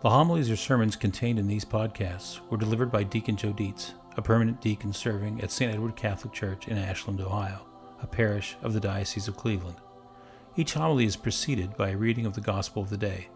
[0.00, 4.22] The homilies or sermons contained in these podcasts were delivered by Deacon Joe Dietz, a
[4.22, 5.74] permanent deacon serving at St.
[5.74, 7.66] Edward Catholic Church in Ashland, Ohio,
[8.00, 9.78] a parish of the Diocese of Cleveland.
[10.54, 13.28] Each homily is preceded by a reading of the Gospel of the day.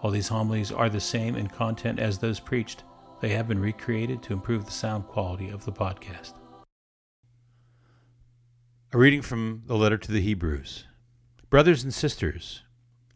[0.00, 2.84] All these homilies are the same in content as those preached.
[3.20, 6.32] They have been recreated to improve the sound quality of the podcast.
[8.94, 10.86] A reading from the letter to the Hebrews.
[11.50, 12.62] Brothers and sisters,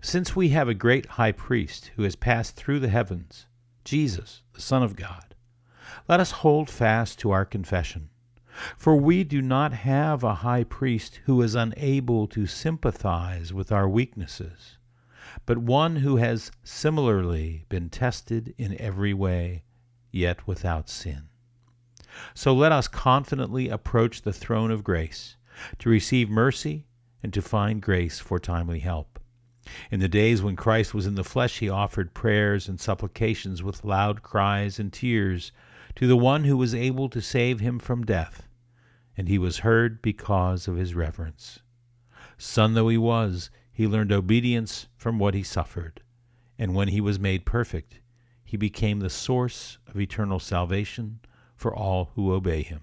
[0.00, 3.46] since we have a great high priest who has passed through the heavens,
[3.84, 5.34] Jesus, the Son of God,
[6.09, 8.10] let us hold fast to our confession.
[8.77, 13.88] For we do not have a high priest who is unable to sympathize with our
[13.88, 14.78] weaknesses,
[15.45, 19.65] but one who has similarly been tested in every way,
[20.10, 21.28] yet without sin.
[22.34, 25.37] So let us confidently approach the throne of grace
[25.78, 26.87] to receive mercy
[27.23, 29.18] and to find grace for timely help.
[29.91, 33.84] In the days when Christ was in the flesh, he offered prayers and supplications with
[33.84, 35.52] loud cries and tears
[35.97, 38.46] to the one who was able to save him from death,
[39.16, 41.60] and he was heard because of his reverence.
[42.38, 46.02] Son though he was, he learned obedience from what he suffered,
[46.59, 48.01] and when he was made perfect,
[48.45, 51.21] he became the source of eternal salvation
[51.57, 52.83] for all who obey him.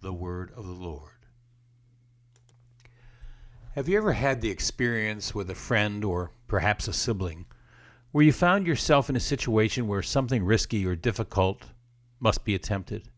[0.00, 1.19] The Word of the Lord.
[3.74, 7.46] Have you ever had the experience with a friend or perhaps a sibling
[8.10, 11.66] where you found yourself in a situation where something risky or difficult
[12.18, 13.10] must be attempted?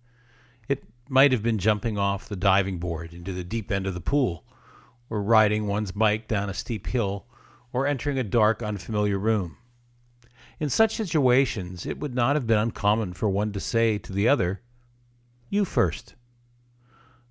[0.68, 4.02] It might have been jumping off the diving board into the deep end of the
[4.02, 4.44] pool,
[5.08, 7.24] or riding one's bike down a steep hill,
[7.72, 9.56] or entering a dark, unfamiliar room.
[10.60, 14.28] In such situations, it would not have been uncommon for one to say to the
[14.28, 14.60] other,
[15.48, 16.14] You first.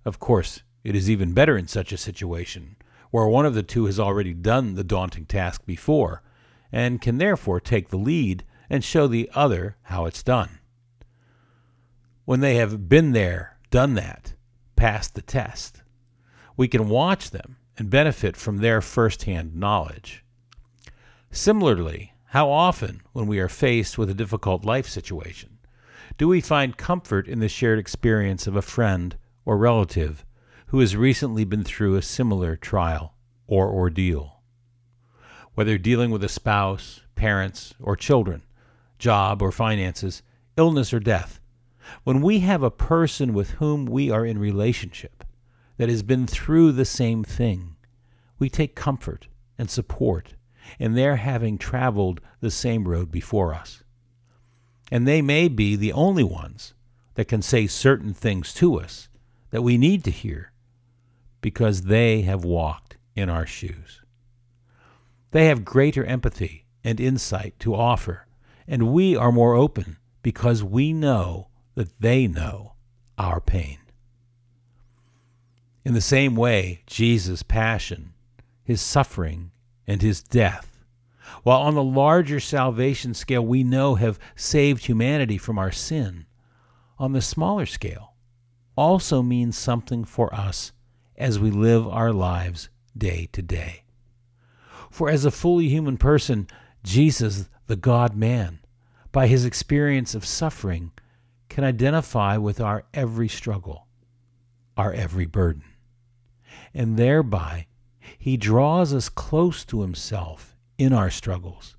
[0.04, 2.74] Of course, it is even better in such a situation
[3.12, 6.22] where one of the two has already done the daunting task before,
[6.72, 10.58] and can therefore take the lead and show the other how it's done.
[12.24, 14.32] When they have been there, done that,
[14.76, 15.82] passed the test,
[16.56, 20.24] we can watch them and benefit from their first hand knowledge.
[21.30, 25.58] Similarly, how often, when we are faced with a difficult life situation,
[26.16, 30.24] do we find comfort in the shared experience of a friend or relative
[30.72, 33.12] who has recently been through a similar trial
[33.46, 34.40] or ordeal.
[35.54, 38.42] Whether dealing with a spouse, parents, or children,
[38.98, 40.22] job or finances,
[40.56, 41.40] illness or death,
[42.04, 45.24] when we have a person with whom we are in relationship
[45.76, 47.76] that has been through the same thing,
[48.38, 49.28] we take comfort
[49.58, 50.36] and support
[50.78, 53.82] in their having traveled the same road before us.
[54.90, 56.72] And they may be the only ones
[57.12, 59.10] that can say certain things to us
[59.50, 60.51] that we need to hear
[61.42, 64.00] because they have walked in our shoes.
[65.32, 68.26] They have greater empathy and insight to offer,
[68.66, 72.74] and we are more open because we know that they know
[73.18, 73.78] our pain.
[75.84, 78.14] In the same way, Jesus' passion,
[78.62, 79.50] his suffering,
[79.86, 80.84] and his death,
[81.42, 86.26] while on the larger salvation scale we know have saved humanity from our sin,
[86.98, 88.14] on the smaller scale
[88.76, 90.72] also means something for us
[91.16, 93.84] as we live our lives day to day.
[94.90, 96.46] For as a fully human person,
[96.82, 98.60] Jesus, the God man,
[99.10, 100.92] by his experience of suffering,
[101.48, 103.86] can identify with our every struggle,
[104.76, 105.64] our every burden.
[106.74, 107.66] And thereby,
[108.18, 111.76] he draws us close to himself in our struggles,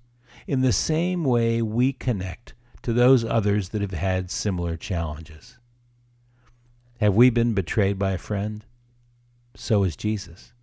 [0.48, 5.58] in the same way we connect to those others that have had similar challenges.
[7.00, 8.66] Have we been betrayed by a friend?
[9.56, 10.54] So is Jesus?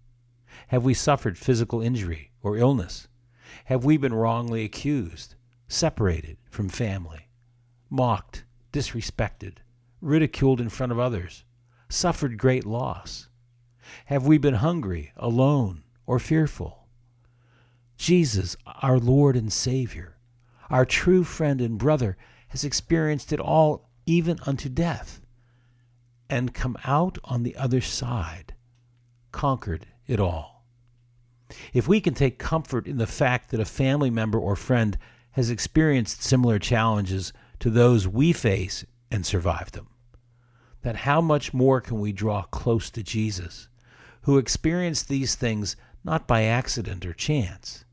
[0.69, 3.07] Have we suffered physical injury or illness?
[3.67, 5.37] Have we been wrongly accused,
[5.69, 7.29] separated from family,
[7.89, 9.59] mocked, disrespected,
[10.01, 11.45] ridiculed in front of others,
[11.89, 13.29] suffered great loss?
[14.07, 16.89] Have we been hungry, alone, or fearful?
[17.97, 20.19] Jesus, our Lord and Savior,
[20.69, 22.17] our true friend and brother,
[22.49, 25.21] has experienced it all, even unto death,
[26.29, 28.55] and come out on the other side
[29.33, 30.65] conquered it all.
[31.73, 34.97] If we can take comfort in the fact that a family member or friend
[35.33, 39.89] has experienced similar challenges to those we face and survived them,
[40.83, 43.69] then how much more can we draw close to Jesus,
[44.23, 47.85] who experienced these things not by accident or chance,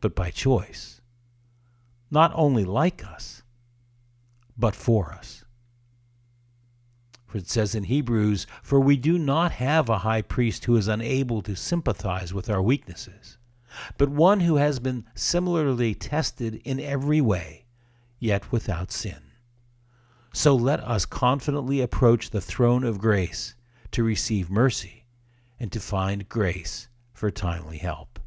[0.00, 1.00] but by choice,
[2.10, 3.42] not only like us,
[4.56, 5.44] but for us.
[7.36, 11.42] It says in Hebrews, For we do not have a high priest who is unable
[11.42, 13.36] to sympathize with our weaknesses,
[13.98, 17.66] but one who has been similarly tested in every way,
[18.18, 19.32] yet without sin.
[20.32, 23.54] So let us confidently approach the throne of grace
[23.92, 25.06] to receive mercy
[25.60, 28.18] and to find grace for timely help.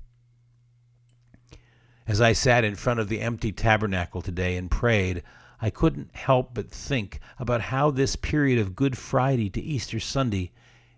[2.07, 5.21] As I sat in front of the empty tabernacle today and prayed,
[5.61, 10.51] I couldn't help but think about how this period of Good Friday to Easter Sunday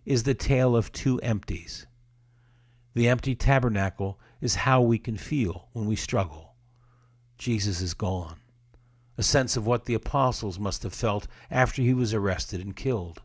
[0.05, 1.87] is the tale of two empties.
[2.93, 6.55] The empty tabernacle is how we can feel when we struggle.
[7.37, 8.39] Jesus is gone.
[9.17, 13.21] A sense of what the apostles must have felt after he was arrested and killed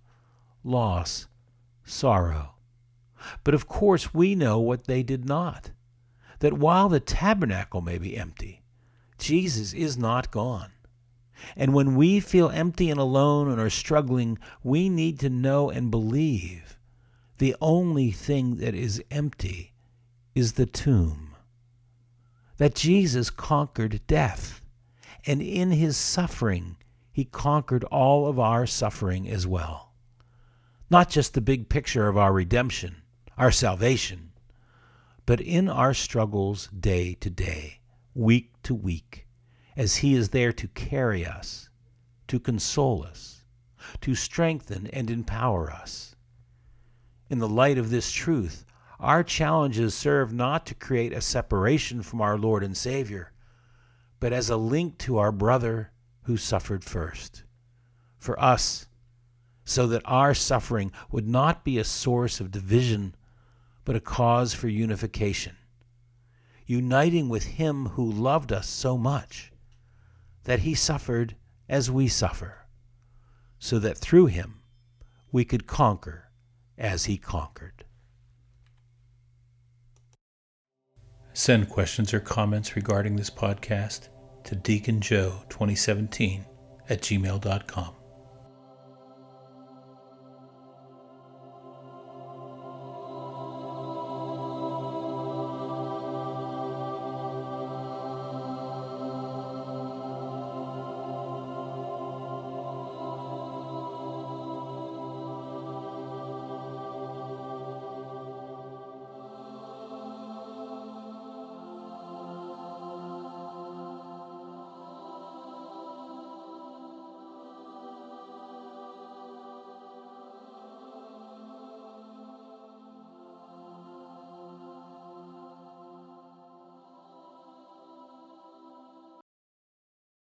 [0.67, 1.29] loss,
[1.85, 2.55] sorrow.
[3.45, 5.71] But of course, we know what they did not
[6.41, 8.63] that while the tabernacle may be empty,
[9.19, 10.73] Jesus is not gone.
[11.57, 15.91] And when we feel empty and alone and are struggling, we need to know and
[15.91, 16.79] believe
[17.39, 19.75] the only thing that is empty
[20.35, 21.35] is the tomb.
[22.57, 24.63] That Jesus conquered death,
[25.27, 26.77] and in his suffering,
[27.13, 29.93] he conquered all of our suffering as well.
[30.89, 33.03] Not just the big picture of our redemption,
[33.37, 34.33] our salvation,
[35.27, 37.81] but in our struggles day to day,
[38.15, 39.26] week to week,
[39.77, 41.69] as He is there to carry us,
[42.29, 43.45] to console us,
[44.01, 46.17] to strengthen and empower us.
[47.29, 48.65] In the light of this truth,
[48.99, 53.33] our challenges serve not to create a separation from our Lord and Savior,
[54.19, 55.91] but as a link to our brother
[56.23, 57.45] who suffered first.
[58.17, 58.87] For us,
[59.65, 63.15] so that our suffering would not be a source of division
[63.85, 65.57] but a cause for unification,
[66.67, 69.53] uniting with Him who loved us so much
[70.47, 71.37] that He suffered
[71.69, 72.67] as we suffer,
[73.59, 74.63] so that through Him
[75.31, 76.31] we could conquer
[76.79, 77.85] as He conquered.
[81.33, 84.09] Send questions or comments regarding this podcast
[84.45, 86.45] to deaconjoe2017
[86.89, 87.95] at gmail.com.